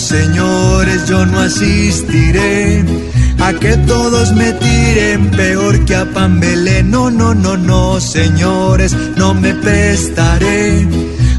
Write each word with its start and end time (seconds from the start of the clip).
Señores, 0.00 1.06
yo 1.06 1.26
no 1.26 1.40
asistiré 1.40 2.84
a 3.38 3.52
que 3.52 3.76
todos 3.86 4.32
me 4.32 4.52
tiren 4.52 5.30
peor 5.30 5.84
que 5.84 5.94
a 5.94 6.04
Pambelé. 6.06 6.82
No, 6.82 7.10
no, 7.10 7.34
no, 7.34 7.56
no, 7.56 8.00
señores, 8.00 8.96
no 9.16 9.34
me 9.34 9.54
prestaré 9.54 10.86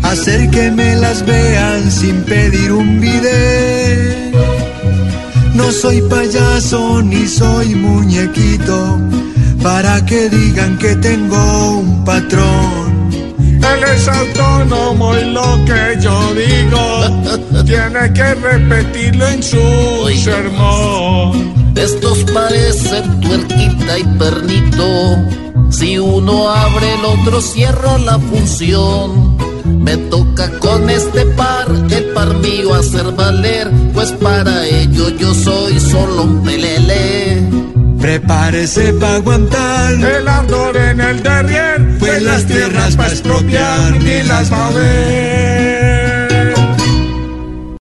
a 0.04 0.12
hacer 0.12 0.50
que 0.52 0.72
me 0.72 0.96
las 0.96 1.26
vean 1.26 1.92
sin 1.92 2.24
pedir 2.24 2.72
un 2.72 3.00
video. 3.00 4.32
No 5.56 5.72
soy 5.72 6.02
payaso 6.02 7.02
ni 7.02 7.28
soy 7.28 7.76
muñequito 7.76 9.00
para 9.62 10.06
que 10.06 10.30
digan 10.30 10.78
que 10.78 10.96
tengo 10.96 11.80
un 11.80 12.04
patrón. 12.06 13.10
Él 13.72 13.84
es 13.96 14.08
autónomo 14.08 15.16
y 15.16 15.26
lo 15.32 15.66
que 15.66 16.02
yo 16.02 16.34
digo 16.34 16.91
tiene 17.66 18.14
que 18.14 18.34
repetirlo 18.36 19.28
en 19.28 19.44
su 19.44 20.10
sermón. 20.24 21.74
Estos 21.76 22.24
parecen 22.34 23.20
tuerquita 23.22 24.00
y 24.00 24.04
pernito. 24.18 25.18
Si 25.70 25.98
uno 25.98 26.50
abre, 26.50 26.94
el 26.96 27.06
otro 27.06 27.42
cierra 27.42 27.98
la 27.98 28.20
función. 28.20 29.38
Me 29.66 29.98
toca 29.98 30.50
con 30.60 30.90
este 30.90 31.26
par, 31.38 31.68
el 31.90 32.06
par 32.14 32.36
mío 32.36 32.74
hacer 32.74 33.12
valer, 33.12 33.70
pues 33.94 34.12
para 34.14 34.66
ello 34.66 35.10
yo 35.10 35.34
soy 35.34 35.80
solo 35.80 36.24
un 36.24 36.44
pelele. 36.44 37.48
Prepárese 38.00 38.94
para 38.94 39.16
aguantar 39.16 39.94
el 39.94 40.28
ardor 40.28 40.76
en 40.76 41.00
el 41.00 41.22
derrier, 41.22 41.98
pues 42.00 42.24
las 42.24 42.46
tierras 42.46 42.96
para 42.96 43.10
expropiar 43.10 43.92
ni 44.02 44.24
las 44.24 44.52
va 44.52 44.68
a 44.68 44.72
ver. 44.72 45.21